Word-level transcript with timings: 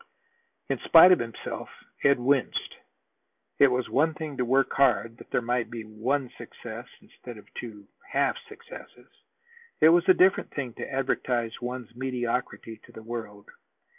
In 0.67 0.79
spite 0.79 1.11
of 1.11 1.19
himself, 1.19 1.69
Ed 2.03 2.17
winced. 2.19 2.75
It 3.59 3.67
was 3.67 3.87
one 3.87 4.15
thing 4.15 4.35
to 4.37 4.43
work 4.43 4.73
hard 4.73 5.17
that 5.19 5.29
there 5.29 5.43
might 5.43 5.69
be 5.69 5.83
one 5.83 6.31
success 6.39 6.87
instead 7.01 7.37
of 7.37 7.45
two 7.53 7.87
half 8.11 8.35
successes. 8.49 9.11
It 9.79 9.89
was 9.89 10.09
a 10.09 10.15
different 10.15 10.49
thing 10.55 10.73
to 10.73 10.91
advertise 10.91 11.61
one's 11.61 11.95
mediocrity 11.95 12.77
to 12.85 12.91
the 12.91 13.03
world. 13.03 13.51